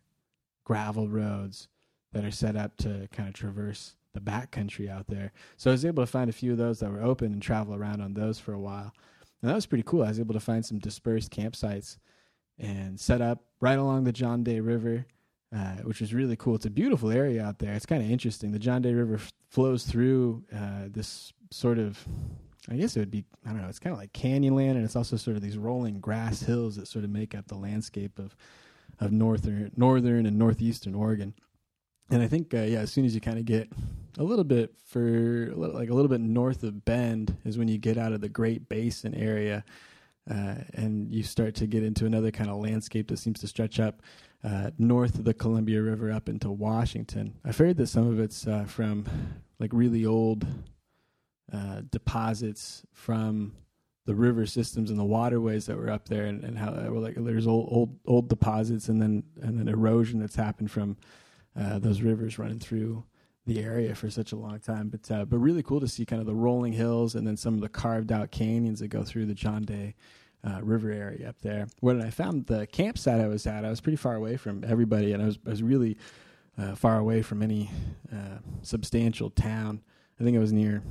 gravel 0.64 1.08
roads 1.08 1.68
that 2.12 2.24
are 2.24 2.30
set 2.30 2.56
up 2.56 2.76
to 2.78 3.08
kind 3.12 3.28
of 3.28 3.34
traverse 3.34 3.96
the 4.14 4.20
backcountry 4.20 4.90
out 4.90 5.06
there. 5.08 5.32
So 5.56 5.70
I 5.70 5.74
was 5.74 5.84
able 5.84 6.02
to 6.02 6.10
find 6.10 6.30
a 6.30 6.32
few 6.32 6.52
of 6.52 6.58
those 6.58 6.80
that 6.80 6.90
were 6.90 7.02
open 7.02 7.32
and 7.32 7.42
travel 7.42 7.74
around 7.74 8.00
on 8.00 8.14
those 8.14 8.38
for 8.38 8.52
a 8.52 8.58
while. 8.58 8.92
And 9.42 9.50
that 9.50 9.54
was 9.54 9.66
pretty 9.66 9.84
cool. 9.86 10.02
I 10.02 10.08
was 10.08 10.18
able 10.18 10.34
to 10.34 10.40
find 10.40 10.64
some 10.64 10.78
dispersed 10.78 11.30
campsites 11.30 11.98
and 12.58 12.98
set 12.98 13.20
up 13.20 13.44
right 13.60 13.78
along 13.78 14.04
the 14.04 14.12
John 14.12 14.42
Day 14.42 14.60
River, 14.60 15.06
uh, 15.54 15.76
which 15.82 16.00
was 16.00 16.14
really 16.14 16.36
cool. 16.36 16.54
It's 16.54 16.66
a 16.66 16.70
beautiful 16.70 17.10
area 17.10 17.44
out 17.44 17.58
there. 17.58 17.74
It's 17.74 17.86
kind 17.86 18.02
of 18.02 18.10
interesting. 18.10 18.52
The 18.52 18.58
John 18.58 18.82
Day 18.82 18.94
River 18.94 19.16
f- 19.16 19.32
flows 19.50 19.84
through 19.84 20.42
uh, 20.54 20.88
this 20.88 21.32
sort 21.50 21.78
of, 21.78 22.02
I 22.70 22.76
guess 22.76 22.96
it 22.96 23.00
would 23.00 23.10
be, 23.10 23.24
I 23.44 23.50
don't 23.50 23.62
know, 23.62 23.68
it's 23.68 23.78
kind 23.78 23.92
of 23.92 23.98
like 23.98 24.12
Canyonland, 24.12 24.72
and 24.72 24.84
it's 24.84 24.96
also 24.96 25.16
sort 25.16 25.36
of 25.36 25.42
these 25.42 25.56
rolling 25.56 26.00
grass 26.00 26.40
hills 26.42 26.76
that 26.76 26.88
sort 26.88 27.04
of 27.04 27.10
make 27.10 27.34
up 27.34 27.46
the 27.48 27.56
landscape 27.56 28.18
of 28.18 28.36
of 28.98 29.12
northern 29.12 29.70
northern 29.76 30.24
and 30.26 30.38
northeastern 30.38 30.94
Oregon. 30.94 31.34
And 32.10 32.22
I 32.22 32.28
think 32.28 32.54
uh, 32.54 32.62
yeah, 32.62 32.80
as 32.80 32.92
soon 32.92 33.04
as 33.04 33.14
you 33.14 33.20
kind 33.20 33.38
of 33.38 33.44
get 33.44 33.70
a 34.18 34.22
little 34.22 34.44
bit 34.44 34.74
for 34.84 35.52
like 35.54 35.90
a 35.90 35.94
little 35.94 36.08
bit 36.08 36.20
north 36.20 36.62
of 36.62 36.84
Bend 36.84 37.36
is 37.44 37.58
when 37.58 37.68
you 37.68 37.78
get 37.78 37.98
out 37.98 38.12
of 38.12 38.20
the 38.20 38.28
Great 38.28 38.68
Basin 38.68 39.14
area. 39.14 39.64
Uh, 40.28 40.56
and 40.74 41.14
you 41.14 41.22
start 41.22 41.54
to 41.54 41.68
get 41.68 41.84
into 41.84 42.04
another 42.04 42.32
kind 42.32 42.50
of 42.50 42.56
landscape 42.56 43.06
that 43.06 43.16
seems 43.16 43.38
to 43.38 43.46
stretch 43.46 43.78
up 43.78 44.02
uh, 44.42 44.70
north 44.76 45.14
of 45.16 45.24
the 45.24 45.34
Columbia 45.34 45.80
River 45.80 46.10
up 46.10 46.28
into 46.28 46.50
Washington. 46.50 47.34
I've 47.44 47.58
heard 47.58 47.76
that 47.76 47.86
some 47.86 48.08
of 48.08 48.18
it's 48.18 48.44
uh, 48.44 48.64
from 48.64 49.06
like 49.60 49.70
really 49.72 50.04
old 50.04 50.44
uh, 51.52 51.82
deposits 51.90 52.84
from 52.92 53.52
the 54.04 54.14
river 54.14 54.46
systems 54.46 54.90
and 54.90 54.98
the 54.98 55.04
waterways 55.04 55.66
that 55.66 55.76
were 55.76 55.90
up 55.90 56.08
there, 56.08 56.24
and, 56.26 56.44
and 56.44 56.58
how 56.58 56.72
like 56.72 57.14
there's 57.16 57.46
old 57.46 57.68
old 57.70 57.98
old 58.06 58.28
deposits, 58.28 58.88
and 58.88 59.02
then 59.02 59.22
and 59.42 59.58
then 59.58 59.68
erosion 59.68 60.20
that's 60.20 60.36
happened 60.36 60.70
from 60.70 60.96
uh, 61.58 61.78
those 61.78 62.02
rivers 62.02 62.38
running 62.38 62.58
through 62.60 63.04
the 63.46 63.60
area 63.60 63.94
for 63.94 64.10
such 64.10 64.32
a 64.32 64.36
long 64.36 64.58
time. 64.60 64.88
But 64.88 65.10
uh, 65.10 65.24
but 65.24 65.38
really 65.38 65.62
cool 65.62 65.80
to 65.80 65.88
see 65.88 66.06
kind 66.06 66.20
of 66.20 66.26
the 66.26 66.34
rolling 66.34 66.72
hills 66.72 67.14
and 67.14 67.26
then 67.26 67.36
some 67.36 67.54
of 67.54 67.60
the 67.60 67.68
carved 67.68 68.12
out 68.12 68.30
canyons 68.30 68.80
that 68.80 68.88
go 68.88 69.02
through 69.02 69.26
the 69.26 69.34
John 69.34 69.62
Day. 69.62 69.94
Uh, 70.44 70.60
river 70.62 70.92
area 70.92 71.28
up 71.28 71.40
there. 71.40 71.66
When 71.80 72.00
I 72.00 72.10
found 72.10 72.46
the 72.46 72.68
campsite 72.68 73.20
I 73.20 73.26
was 73.26 73.48
at, 73.48 73.64
I 73.64 73.70
was 73.70 73.80
pretty 73.80 73.96
far 73.96 74.14
away 74.14 74.36
from 74.36 74.62
everybody, 74.62 75.12
and 75.12 75.20
I 75.20 75.26
was 75.26 75.38
I 75.44 75.50
was 75.50 75.62
really 75.62 75.96
uh, 76.56 76.76
far 76.76 76.98
away 76.98 77.22
from 77.22 77.42
any 77.42 77.68
uh, 78.12 78.38
substantial 78.62 79.30
town. 79.30 79.82
I 80.20 80.24
think 80.24 80.36
I 80.36 80.40
was 80.40 80.52
near 80.52 80.84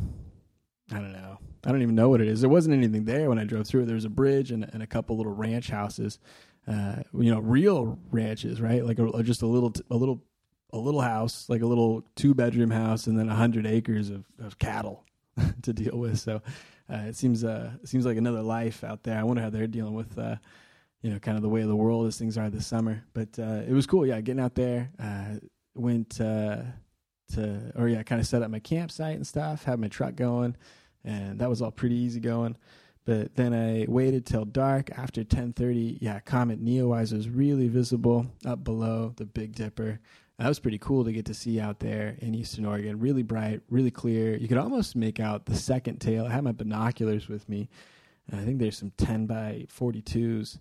I 0.92 0.96
don't 0.96 1.14
know. 1.14 1.40
I 1.64 1.72
don't 1.72 1.82
even 1.82 1.96
know 1.96 2.10
what 2.10 2.22
it 2.22 2.28
is. 2.28 2.42
There 2.42 2.50
wasn't 2.50 2.76
anything 2.76 3.06
there 3.06 3.28
when 3.30 3.40
I 3.40 3.44
drove 3.44 3.66
through. 3.68 3.86
There 3.86 3.96
was 3.96 4.06
a 4.06 4.10
bridge 4.10 4.52
and, 4.52 4.70
and 4.72 4.84
a 4.84 4.88
couple 4.88 5.18
little 5.18 5.34
ranch 5.34 5.70
houses, 5.70 6.20
uh, 6.68 6.98
you 7.14 7.32
know, 7.32 7.40
real 7.40 7.98
ranches, 8.12 8.62
right? 8.62 8.86
Like 8.86 9.00
a, 9.00 9.24
just 9.24 9.42
a 9.42 9.48
little, 9.48 9.74
a 9.90 9.96
little, 9.96 10.22
a 10.72 10.78
little 10.78 11.02
house, 11.02 11.50
like 11.50 11.62
a 11.62 11.66
little 11.66 12.04
two 12.16 12.36
bedroom 12.36 12.70
house, 12.70 13.08
and 13.08 13.18
then 13.18 13.30
a 13.30 13.36
hundred 13.36 13.66
acres 13.66 14.12
of, 14.12 14.26
of 14.40 14.60
cattle 14.60 15.04
to 15.64 15.74
deal 15.74 15.98
with. 15.98 16.20
So 16.20 16.42
uh, 16.92 16.98
it 17.08 17.16
seems, 17.16 17.44
uh, 17.44 17.72
it 17.82 17.90
seems 17.90 18.06
like 18.06 18.18
another 18.18 18.44
life 18.44 18.84
out 18.84 19.02
there. 19.04 19.18
I 19.18 19.24
wonder 19.24 19.42
how 19.42 19.50
they're 19.50 19.68
dealing 19.68 19.96
with, 19.96 20.18
uh, 20.20 20.36
you 21.02 21.10
know, 21.10 21.18
kind 21.18 21.36
of 21.36 21.42
the 21.42 21.50
way 21.50 21.62
of 21.62 21.68
the 21.68 21.76
world 21.76 22.06
as 22.06 22.18
things 22.18 22.38
are 22.38 22.50
this 22.52 22.68
summer. 22.68 23.04
But 23.14 23.40
uh, 23.40 23.64
it 23.68 23.72
was 23.72 23.88
cool. 23.88 24.06
Yeah, 24.06 24.22
getting 24.22 24.42
out 24.42 24.54
there. 24.54 24.92
Uh, 25.00 25.40
went 25.76 26.22
uh, 26.22 26.58
to, 27.33 27.72
or 27.75 27.88
yeah, 27.88 28.04
kind 28.04 28.22
of 28.22 28.27
set 28.27 28.42
up 28.42 28.51
my 28.51 28.60
campsite 28.60 29.16
and 29.16 29.25
stuff, 29.25 29.63
had 29.63 29.80
my 29.80 29.88
truck 29.88 30.16
going, 30.16 30.56
and 31.04 31.39
that 31.39 31.50
was 31.50 31.62
all 31.62 31.72
pretty 31.72 31.95
easy 31.95 32.19
going. 32.19 32.56
But 33.06 33.36
then 33.36 33.54
I 33.54 33.86
waited 33.88 34.25
till 34.25 34.45
dark 34.45 34.89
after 34.98 35.24
10:30. 35.24 36.00
Yeah, 36.01 36.19
Comet 36.19 36.63
Neowise 36.63 37.13
was 37.13 37.30
really 37.30 37.68
visible 37.68 38.25
up 38.45 38.63
below 38.63 39.13
the 39.16 39.25
Big 39.25 39.54
Dipper. 39.54 40.00
That 40.39 40.50
was 40.50 40.60
pretty 40.60 40.79
cool 40.79 41.05
to 41.05 41.13
get 41.13 41.25
to 41.27 41.34
see 41.34 41.60
out 41.60 41.79
there 41.79 42.17
in 42.20 42.36
Eastern 42.36 42.65
Oregon. 42.65 43.00
Really 43.00 43.24
bright, 43.24 43.62
really 43.70 43.91
clear. 43.91 44.36
You 44.36 44.50
could 44.50 44.58
almost 44.58 44.96
make 44.96 45.20
out 45.20 45.46
the 45.46 45.55
second 45.55 46.01
tail. 46.01 46.25
I 46.25 46.32
had 46.32 46.44
my 46.44 46.51
binoculars 46.51 47.29
with 47.29 47.48
me. 47.48 47.70
I 48.34 48.44
think 48.44 48.60
there's 48.60 48.77
some 48.77 48.91
10 48.98 49.27
by 49.27 49.67
42s, 49.70 50.60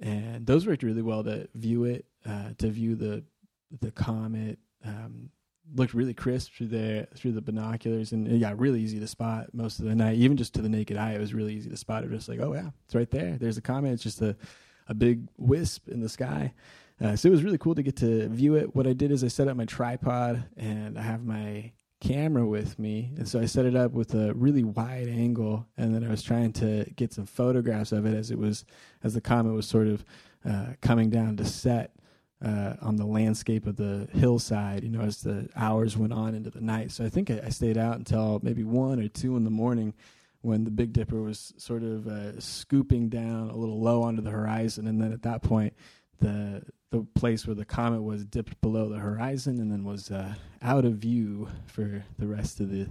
and 0.00 0.46
those 0.46 0.66
worked 0.66 0.82
really 0.82 1.02
well 1.02 1.24
to 1.24 1.48
view 1.54 1.84
it, 1.84 2.04
uh, 2.26 2.50
to 2.58 2.70
view 2.70 2.94
the 2.94 3.24
the 3.80 3.90
comet. 3.90 4.58
Um, 4.84 5.30
looked 5.74 5.94
really 5.94 6.14
crisp 6.14 6.52
through 6.54 6.68
the 6.68 7.08
through 7.14 7.32
the 7.32 7.40
binoculars, 7.40 8.12
and 8.12 8.26
yeah, 8.28 8.52
really 8.56 8.80
easy 8.80 9.00
to 9.00 9.06
spot 9.06 9.48
most 9.52 9.78
of 9.78 9.86
the 9.86 9.94
night. 9.94 10.16
Even 10.18 10.36
just 10.36 10.54
to 10.54 10.62
the 10.62 10.68
naked 10.68 10.96
eye, 10.96 11.12
it 11.12 11.20
was 11.20 11.34
really 11.34 11.54
easy 11.54 11.70
to 11.70 11.76
spot. 11.76 12.04
It 12.04 12.10
was 12.10 12.20
just 12.20 12.28
like, 12.28 12.40
oh 12.40 12.54
yeah, 12.54 12.70
it's 12.84 12.94
right 12.94 13.10
there. 13.10 13.36
There's 13.38 13.58
a 13.58 13.62
comet. 13.62 13.92
It's 13.92 14.02
just 14.02 14.20
a 14.20 14.36
a 14.88 14.94
big 14.94 15.28
wisp 15.38 15.88
in 15.88 16.00
the 16.00 16.08
sky. 16.08 16.52
Uh, 17.00 17.16
so 17.16 17.28
it 17.28 17.32
was 17.32 17.42
really 17.42 17.58
cool 17.58 17.74
to 17.74 17.82
get 17.82 17.96
to 17.96 18.28
view 18.28 18.54
it. 18.56 18.74
What 18.76 18.86
I 18.86 18.92
did 18.92 19.10
is 19.10 19.24
I 19.24 19.28
set 19.28 19.48
up 19.48 19.56
my 19.56 19.64
tripod 19.64 20.44
and 20.56 20.98
I 20.98 21.02
have 21.02 21.24
my 21.24 21.72
camera 22.00 22.44
with 22.44 22.78
me, 22.78 23.12
and 23.16 23.28
so 23.28 23.40
I 23.40 23.46
set 23.46 23.64
it 23.64 23.76
up 23.76 23.92
with 23.92 24.14
a 24.14 24.34
really 24.34 24.64
wide 24.64 25.08
angle, 25.08 25.66
and 25.76 25.94
then 25.94 26.04
I 26.04 26.10
was 26.10 26.22
trying 26.22 26.52
to 26.54 26.84
get 26.96 27.12
some 27.12 27.26
photographs 27.26 27.92
of 27.92 28.06
it 28.06 28.14
as 28.14 28.30
it 28.30 28.38
was 28.38 28.64
as 29.04 29.14
the 29.14 29.20
comet 29.20 29.52
was 29.52 29.66
sort 29.66 29.86
of 29.86 30.04
uh, 30.44 30.66
coming 30.80 31.10
down 31.10 31.36
to 31.36 31.44
set 31.44 31.92
uh, 32.44 32.74
on 32.80 32.96
the 32.96 33.06
landscape 33.06 33.66
of 33.66 33.76
the 33.76 34.08
hillside, 34.12 34.82
you 34.82 34.90
know, 34.90 35.00
as 35.00 35.22
the 35.22 35.48
hours 35.54 35.96
went 35.96 36.12
on 36.12 36.34
into 36.34 36.50
the 36.50 36.60
night. 36.60 36.90
So 36.90 37.04
I 37.04 37.08
think 37.08 37.30
I, 37.30 37.40
I, 37.44 37.48
stayed 37.50 37.78
out 37.78 37.96
until 37.96 38.40
maybe 38.42 38.64
one 38.64 38.98
or 38.98 39.08
two 39.08 39.36
in 39.36 39.44
the 39.44 39.50
morning 39.50 39.94
when 40.40 40.64
the 40.64 40.70
Big 40.70 40.92
Dipper 40.92 41.22
was 41.22 41.54
sort 41.56 41.84
of 41.84 42.08
uh, 42.08 42.40
scooping 42.40 43.08
down 43.08 43.48
a 43.48 43.56
little 43.56 43.80
low 43.80 44.02
onto 44.02 44.22
the 44.22 44.30
horizon. 44.30 44.88
And 44.88 45.00
then 45.00 45.12
at 45.12 45.22
that 45.22 45.42
point, 45.42 45.74
the 46.20 46.62
the 46.90 47.06
place 47.14 47.46
where 47.46 47.54
the 47.54 47.64
comet 47.64 48.02
was 48.02 48.24
dipped 48.24 48.60
below 48.60 48.88
the 48.88 48.98
horizon 48.98 49.58
and 49.58 49.72
then 49.72 49.82
was 49.82 50.10
uh, 50.10 50.34
out 50.60 50.84
of 50.84 50.92
view 50.94 51.48
for 51.66 52.04
the 52.18 52.26
rest 52.26 52.60
of 52.60 52.70
the 52.70 52.86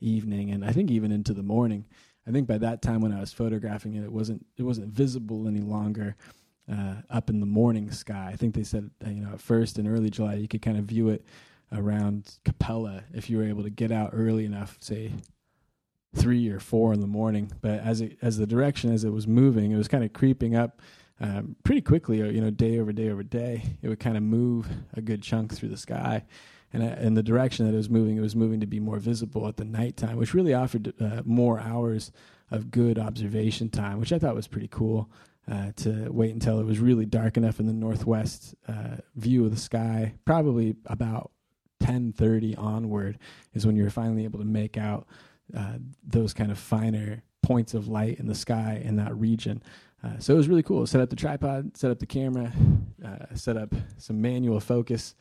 evening 0.00 0.50
and 0.50 0.64
I 0.64 0.70
think 0.72 0.90
even 0.90 1.10
into 1.10 1.34
the 1.34 1.42
morning. 1.42 1.84
I 2.28 2.30
think 2.30 2.46
by 2.46 2.58
that 2.58 2.80
time 2.80 3.00
when 3.00 3.12
I 3.12 3.18
was 3.18 3.32
photographing 3.32 3.94
it, 3.94 4.04
it 4.04 4.12
wasn't 4.12 4.46
it 4.56 4.62
wasn't 4.62 4.92
visible 4.92 5.48
any 5.48 5.60
longer 5.60 6.16
uh, 6.70 6.94
up 7.10 7.30
in 7.30 7.40
the 7.40 7.46
morning 7.46 7.90
sky. 7.90 8.30
I 8.32 8.36
think 8.36 8.54
they 8.54 8.62
said 8.62 8.90
you 9.06 9.22
know 9.22 9.32
at 9.32 9.40
first 9.40 9.78
in 9.78 9.86
early 9.86 10.10
July 10.10 10.34
you 10.34 10.48
could 10.48 10.62
kind 10.62 10.78
of 10.78 10.84
view 10.84 11.08
it 11.08 11.24
around 11.72 12.38
Capella 12.44 13.04
if 13.14 13.30
you 13.30 13.38
were 13.38 13.44
able 13.44 13.62
to 13.62 13.70
get 13.70 13.92
out 13.92 14.10
early 14.12 14.44
enough, 14.44 14.76
say 14.80 15.12
three 16.14 16.48
or 16.48 16.60
four 16.60 16.92
in 16.92 17.00
the 17.00 17.06
morning. 17.06 17.52
But 17.60 17.80
as 17.80 18.00
it 18.00 18.18
as 18.22 18.38
the 18.38 18.46
direction 18.46 18.92
as 18.92 19.04
it 19.04 19.10
was 19.10 19.26
moving, 19.26 19.72
it 19.72 19.76
was 19.76 19.88
kind 19.88 20.04
of 20.04 20.12
creeping 20.12 20.54
up 20.54 20.80
um, 21.20 21.56
pretty 21.64 21.80
quickly. 21.80 22.22
Uh, 22.22 22.26
you 22.26 22.40
know, 22.40 22.50
day 22.50 22.78
over 22.78 22.92
day 22.92 23.10
over 23.10 23.22
day, 23.22 23.62
it 23.82 23.88
would 23.88 24.00
kind 24.00 24.16
of 24.16 24.22
move 24.22 24.68
a 24.94 25.00
good 25.00 25.22
chunk 25.22 25.54
through 25.54 25.70
the 25.70 25.76
sky. 25.76 26.24
And 26.72 26.84
uh, 26.84 26.96
in 27.00 27.14
the 27.14 27.22
direction 27.22 27.66
that 27.66 27.74
it 27.74 27.76
was 27.76 27.90
moving, 27.90 28.16
it 28.16 28.20
was 28.20 28.36
moving 28.36 28.60
to 28.60 28.66
be 28.66 28.78
more 28.78 28.98
visible 28.98 29.48
at 29.48 29.56
the 29.56 29.64
nighttime, 29.64 30.16
which 30.16 30.34
really 30.34 30.54
offered 30.54 30.94
uh, 31.00 31.22
more 31.24 31.58
hours 31.58 32.12
of 32.50 32.70
good 32.70 32.98
observation 32.98 33.70
time, 33.70 33.98
which 33.98 34.12
I 34.12 34.18
thought 34.18 34.36
was 34.36 34.46
pretty 34.46 34.68
cool 34.68 35.10
uh, 35.50 35.72
to 35.76 36.08
wait 36.10 36.32
until 36.32 36.60
it 36.60 36.64
was 36.64 36.78
really 36.78 37.04
dark 37.04 37.36
enough 37.36 37.58
in 37.58 37.66
the 37.66 37.72
northwest 37.72 38.54
uh, 38.68 38.96
view 39.16 39.44
of 39.44 39.50
the 39.50 39.60
sky. 39.60 40.14
Probably 40.24 40.76
about 40.86 41.32
10:30 41.82 42.56
onward 42.56 43.18
is 43.52 43.66
when 43.66 43.76
you're 43.76 43.90
finally 43.90 44.24
able 44.24 44.38
to 44.38 44.44
make 44.44 44.76
out 44.76 45.06
uh, 45.56 45.78
those 46.06 46.32
kind 46.32 46.52
of 46.52 46.58
finer 46.58 47.24
points 47.42 47.74
of 47.74 47.88
light 47.88 48.20
in 48.20 48.26
the 48.26 48.34
sky 48.34 48.80
in 48.84 48.96
that 48.96 49.14
region. 49.16 49.62
Uh, 50.02 50.18
so 50.18 50.34
it 50.34 50.36
was 50.36 50.48
really 50.48 50.62
cool. 50.62 50.86
Set 50.86 51.00
up 51.00 51.10
the 51.10 51.16
tripod, 51.16 51.76
set 51.76 51.90
up 51.90 51.98
the 51.98 52.06
camera, 52.06 52.52
uh, 53.04 53.34
set 53.34 53.56
up 53.56 53.74
some 53.98 54.20
manual 54.20 54.60
focus 54.60 55.14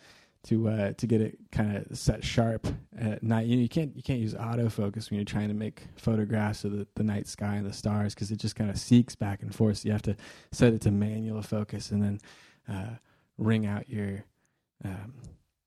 to 0.44 0.70
uh, 0.70 0.94
to 0.94 1.08
get 1.08 1.22
it 1.22 1.38
kind 1.52 1.76
of 1.76 1.98
set 1.98 2.24
sharp 2.24 2.68
at 2.98 3.22
night. 3.22 3.48
You, 3.48 3.58
know, 3.58 3.62
you 3.62 3.70
can't 3.70 3.96
you 3.96 4.04
can't 4.04 4.20
use 4.20 4.34
autofocus 4.34 5.10
when 5.10 5.18
you're 5.18 5.26
trying 5.26 5.50
to 5.50 5.54
make 5.54 5.84
photographs 5.98 6.64
of 6.64 6.72
the, 6.72 6.88
the 6.96 7.04
night 7.04 7.28
sky 7.28 7.56
and 7.56 7.66
the 7.66 7.74
stars 7.74 8.14
because 8.14 8.32
it 8.32 8.38
just 8.38 8.56
kind 8.56 8.70
of 8.70 8.78
seeks 8.78 9.16
back 9.16 9.42
and 9.42 9.54
forth. 9.54 9.80
So 9.80 9.88
you 9.88 9.92
have 9.92 10.02
to 10.04 10.16
set 10.52 10.74
it 10.74 10.82
to 10.82 10.92
manual 10.92 11.42
focus 11.42 11.92
and 11.92 12.02
then 12.02 12.20
uh, 12.70 12.96
ring 13.38 13.66
out 13.66 13.90
your 13.90 14.24
um, 14.86 15.14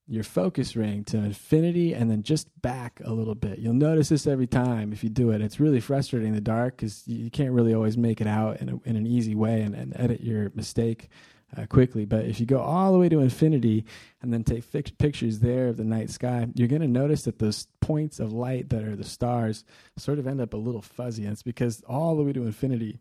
your 0.09 0.25
focus 0.25 0.75
ring 0.75 1.05
to 1.05 1.19
infinity 1.19 1.95
and 1.95 2.11
then 2.11 2.23
just 2.23 2.49
back 2.61 3.01
a 3.05 3.13
little 3.13 3.35
bit. 3.35 3.59
You'll 3.59 3.75
notice 3.75 4.09
this 4.09 4.27
every 4.27 4.47
time 4.47 4.93
if 4.93 5.05
you 5.05 5.11
do 5.11 5.31
it. 5.31 5.41
It's 5.41 5.61
really 5.61 5.81
frustrating 5.81 6.31
in 6.31 6.35
the 6.35 6.41
dark 6.41 6.77
because 6.77 7.07
you 7.07 7.31
can't 7.31 7.53
really 7.53 7.73
always 7.73 7.97
make 7.97 8.21
it 8.21 8.27
out 8.27 8.61
in, 8.61 8.69
a, 8.69 8.81
in 8.89 8.97
an 8.97 9.07
easy 9.07 9.35
way 9.35 9.63
and, 9.63 9.75
and 9.75 9.95
edit 9.97 10.21
your 10.21 10.51
mistake 10.55 11.09
uh, 11.57 11.67
quickly. 11.67 12.05
But 12.05 12.25
if 12.25 12.41
you 12.41 12.47
go 12.47 12.61
all 12.61 12.93
the 12.93 12.99
way 12.99 13.09
to 13.09 13.21
infinity 13.21 13.85
and 14.21 14.33
then 14.33 14.45
take 14.45 14.65
fi- 14.65 14.83
pictures 14.83 15.41
there 15.41 15.69
of 15.69 15.77
the 15.77 15.85
night 15.85 16.11
sky, 16.11 16.49
you're 16.55 16.69
going 16.69 16.83
to 16.83 16.89
notice 16.89 17.23
that 17.23 17.39
those 17.39 17.67
points 17.81 18.21
of 18.21 18.33
light 18.33 18.71
that 18.71 18.85
are 18.85 18.97
the 18.97 19.05
stars 19.05 19.65
sort 19.97 20.19
of 20.19 20.27
end 20.27 20.41
up 20.41 20.55
a 20.55 20.59
little 20.59 20.83
fuzzy. 20.83 21.25
And 21.25 21.33
it's 21.33 21.43
because 21.43 21.83
all 21.89 22.17
the 22.17 22.23
way 22.23 22.33
to 22.33 22.45
infinity, 22.45 22.99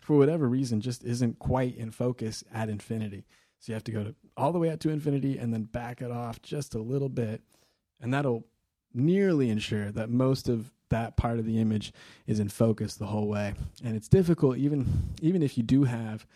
for 0.00 0.16
whatever 0.16 0.48
reason, 0.48 0.80
just 0.80 1.04
isn't 1.04 1.38
quite 1.38 1.76
in 1.76 1.90
focus 1.90 2.44
at 2.52 2.68
infinity. 2.68 3.24
So 3.58 3.72
you 3.72 3.74
have 3.74 3.84
to 3.84 3.92
go 3.92 4.04
to 4.04 4.14
all 4.36 4.52
the 4.52 4.58
way 4.58 4.68
out 4.70 4.80
to 4.80 4.90
infinity 4.90 5.38
and 5.38 5.52
then 5.52 5.62
back 5.62 6.02
it 6.02 6.10
off 6.10 6.42
just 6.42 6.74
a 6.74 6.80
little 6.80 7.08
bit. 7.08 7.40
And 8.00 8.12
that'll 8.12 8.44
nearly 8.92 9.48
ensure 9.48 9.90
that 9.92 10.10
most 10.10 10.48
of 10.48 10.70
that 10.90 11.16
part 11.16 11.38
of 11.38 11.46
the 11.46 11.58
image 11.58 11.92
is 12.26 12.38
in 12.38 12.48
focus 12.48 12.96
the 12.96 13.06
whole 13.06 13.26
way. 13.26 13.54
And 13.82 13.96
it's 13.96 14.08
difficult 14.08 14.58
even 14.58 15.14
even 15.22 15.42
if 15.42 15.56
you 15.56 15.64
do 15.64 15.84
have 15.84 16.26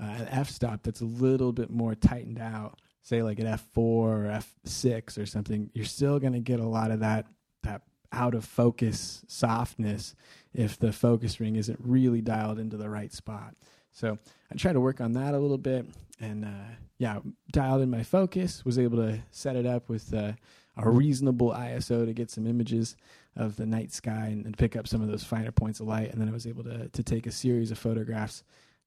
uh, 0.00 0.06
an 0.06 0.28
f 0.28 0.50
stop 0.50 0.82
that's 0.82 1.00
a 1.00 1.06
little 1.06 1.52
bit 1.52 1.70
more 1.70 1.94
tightened 1.94 2.38
out, 2.38 2.80
say 3.02 3.22
like 3.22 3.38
an 3.38 3.46
f4 3.46 3.76
or 3.76 4.42
f6 4.66 5.18
or 5.18 5.26
something, 5.26 5.70
you're 5.74 5.84
still 5.84 6.18
going 6.18 6.32
to 6.32 6.40
get 6.40 6.60
a 6.60 6.66
lot 6.66 6.90
of 6.90 7.00
that 7.00 7.26
that 7.62 7.82
out 8.12 8.34
of 8.34 8.44
focus 8.44 9.24
softness 9.26 10.14
if 10.54 10.78
the 10.78 10.92
focus 10.92 11.40
ring 11.40 11.56
isn't 11.56 11.78
really 11.82 12.20
dialed 12.20 12.58
into 12.58 12.76
the 12.76 12.88
right 12.88 13.12
spot. 13.12 13.54
So 13.92 14.18
I 14.50 14.56
tried 14.56 14.74
to 14.74 14.80
work 14.80 15.00
on 15.00 15.12
that 15.12 15.34
a 15.34 15.38
little 15.38 15.58
bit, 15.58 15.86
and 16.20 16.44
uh, 16.44 16.74
yeah, 16.98 17.20
dialed 17.52 17.82
in 17.82 17.90
my 17.90 18.02
focus. 18.02 18.64
Was 18.64 18.78
able 18.78 18.98
to 18.98 19.20
set 19.30 19.56
it 19.56 19.66
up 19.66 19.88
with 19.88 20.12
uh, 20.12 20.32
a 20.76 20.90
reasonable 20.90 21.52
ISO 21.52 22.04
to 22.04 22.12
get 22.12 22.30
some 22.30 22.46
images 22.46 22.96
of 23.36 23.56
the 23.56 23.66
night 23.66 23.92
sky 23.92 24.28
and, 24.30 24.44
and, 24.46 24.56
pick 24.56 24.76
up 24.76 24.86
some 24.86 25.02
of 25.02 25.08
those 25.08 25.24
finer 25.24 25.50
points 25.50 25.80
of 25.80 25.88
light. 25.88 26.12
And 26.12 26.20
then 26.20 26.28
I 26.28 26.32
was 26.32 26.46
able 26.46 26.64
to 26.64 26.88
to 26.88 27.02
take 27.02 27.26
a 27.26 27.32
series 27.32 27.70
of 27.70 27.78
photographs 27.78 28.42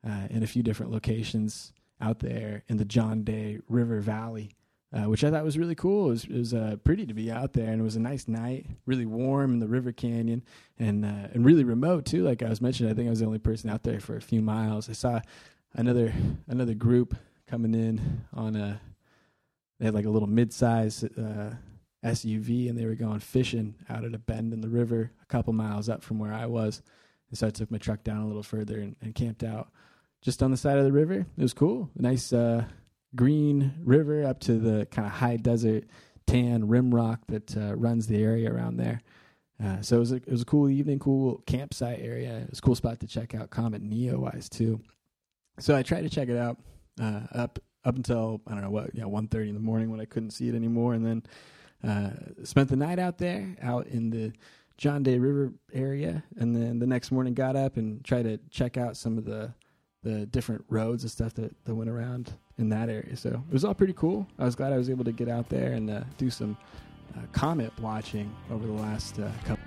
uh, 0.06 0.28
in 0.30 0.44
a 0.44 0.48
few 0.48 0.64
different 0.64 0.92
locations 0.92 1.74
out 2.00 2.20
there 2.20 2.64
in 2.68 2.78
the 2.78 2.86
John 2.86 3.24
Day 3.24 3.60
River 3.68 4.00
Valley 4.00 4.52
uh, 4.94 5.10
which 5.10 5.24
I 5.24 5.32
thought 5.32 5.44
was 5.44 5.58
really 5.58 5.76
cool. 5.76 6.08
It 6.08 6.10
was, 6.10 6.24
it 6.24 6.38
was 6.38 6.54
uh, 6.54 6.76
pretty 6.84 7.06
to 7.06 7.14
be 7.14 7.30
out 7.30 7.54
there, 7.54 7.70
and 7.70 7.82
it 7.82 7.84
was 7.84 7.98
a 7.98 8.02
nice 8.02 8.28
night, 8.28 8.68
really 8.86 9.06
warm 9.06 9.54
in 9.54 9.60
the 9.60 9.68
river 9.68 9.92
canyon, 9.92 10.44
and 10.80 11.04
uh, 11.04 11.28
and 11.34 11.46
really 11.46 11.66
remote 11.66 12.06
too. 12.06 12.24
Like 12.24 12.42
I 12.42 12.50
was 12.50 12.62
mentioning, 12.62 12.92
I 12.92 12.96
think 12.96 13.08
I 13.08 13.10
was 13.10 13.20
the 13.20 13.26
only 13.26 13.40
person 13.40 13.70
out 13.70 13.84
there 13.84 14.00
for 14.00 14.16
a 14.16 14.22
few 14.22 14.42
miles. 14.42 14.90
I 14.90 14.94
saw 14.94 15.20
another 15.74 16.14
another 16.48 16.74
group 16.74 17.16
coming 17.48 17.74
in 17.74 18.26
on 18.34 18.56
a. 18.56 18.80
They 19.80 19.86
had 19.86 19.94
like 19.94 20.06
a 20.06 20.10
little 20.10 20.30
mid-size 20.30 21.04
uh, 21.04 21.54
SUV, 22.04 22.70
and 22.70 22.78
they 22.78 22.86
were 22.86 22.96
going 22.96 23.20
fishing 23.20 23.76
out 23.90 24.06
at 24.06 24.16
a 24.16 24.18
bend 24.18 24.54
in 24.54 24.62
the 24.62 24.70
river, 24.70 25.12
a 25.22 25.26
couple 25.26 25.54
miles 25.54 25.90
up 25.90 26.02
from 26.02 26.18
where 26.18 26.34
I 26.34 26.46
was. 26.46 26.82
And 27.30 27.38
so 27.38 27.46
I 27.46 27.52
took 27.52 27.70
my 27.70 27.78
truck 27.78 28.04
down 28.04 28.22
a 28.22 28.28
little 28.28 28.42
further 28.42 28.80
and, 28.80 28.96
and 29.02 29.14
camped 29.14 29.44
out 29.44 29.70
just 30.28 30.44
on 30.44 30.52
the 30.52 30.58
side 30.58 30.78
of 30.78 30.84
the 30.84 30.92
river. 30.92 31.26
It 31.38 31.42
was 31.42 31.54
cool, 31.54 31.90
nice 31.96 32.34
uh, 32.34 32.66
Green 33.16 33.76
River 33.82 34.26
up 34.26 34.42
to 34.42 34.60
the 34.60 34.86
kind 34.92 35.06
of 35.06 35.14
high 35.14 35.38
desert 35.38 35.86
tan 36.26 36.68
rim 36.68 36.94
rock 36.94 37.22
that 37.30 37.56
uh, 37.56 37.74
runs 37.78 38.08
the 38.08 38.22
area 38.22 38.52
around 38.52 38.76
there. 38.76 39.00
Uh, 39.64 39.82
so 39.82 39.96
it 39.96 40.00
was, 40.00 40.12
a, 40.12 40.16
it 40.18 40.30
was 40.30 40.42
a 40.42 40.46
cool 40.46 40.70
evening, 40.70 41.00
cool 41.00 41.42
campsite 41.48 42.00
area. 42.02 42.40
It 42.40 42.50
was 42.50 42.60
a 42.60 42.62
cool 42.62 42.76
spot 42.76 43.00
to 43.00 43.08
check 43.08 43.36
out 43.36 43.52
Comet 43.52 43.82
Neowise 43.82 44.50
too. 44.50 44.82
So 45.60 45.78
I 45.78 45.82
tried 45.82 46.02
to 46.02 46.10
check 46.10 46.28
it 46.28 46.36
out 46.36 46.58
uh, 47.02 47.22
up 47.32 47.60
up 47.86 47.96
until 47.96 48.42
I 48.46 48.52
don't 48.52 48.64
know 48.64 48.70
what, 48.70 48.94
yeah, 48.94 49.06
one 49.06 49.30
thirty 49.30 49.48
in 49.48 49.56
the 49.56 49.62
morning 49.62 49.90
when 49.90 50.02
I 50.02 50.06
couldn't 50.06 50.32
see 50.32 50.50
it 50.50 50.56
anymore, 50.56 50.94
and 50.94 51.06
then 51.06 51.24
uh, 51.90 52.44
spent 52.44 52.68
the 52.68 52.76
night 52.76 53.00
out 53.00 53.18
there, 53.18 53.56
out 53.62 53.88
in 53.88 54.10
the 54.10 54.34
John 54.76 55.04
Day 55.04 55.20
River 55.20 55.54
area, 55.72 56.26
and 56.36 56.54
then 56.54 56.80
the 56.80 56.86
next 56.86 57.12
morning 57.12 57.34
got 57.34 57.56
up 57.56 57.78
and 57.78 58.04
tried 58.04 58.24
to 58.24 58.40
check 58.50 58.76
out 58.76 58.98
some 58.98 59.18
of 59.18 59.24
the 59.24 59.54
the 60.04 60.26
different 60.28 60.64
roads 60.70 61.04
and 61.04 61.12
stuff 61.12 61.34
that, 61.36 61.54
that 61.66 61.76
went 61.76 61.90
around 61.90 62.34
in 62.58 62.70
that 62.70 62.90
area. 62.90 63.16
So 63.16 63.30
it 63.30 63.54
was 63.54 63.66
all 63.66 63.74
pretty 63.74 63.94
cool. 63.94 64.28
I 64.40 64.46
was 64.46 64.56
glad 64.56 64.74
I 64.74 64.78
was 64.78 64.90
able 64.90 65.04
to 65.06 65.12
get 65.12 65.28
out 65.28 65.50
there 65.50 65.74
and 65.74 65.90
uh, 65.90 66.02
do 66.18 66.30
some 66.30 66.58
uh, 67.16 67.22
comet 67.32 67.72
watching 67.80 68.34
over 68.52 68.66
the 68.66 68.74
last 68.74 69.20
uh, 69.20 69.30
couple. 69.46 69.64